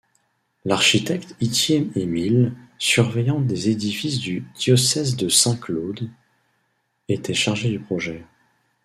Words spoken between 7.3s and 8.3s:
chargé du projet.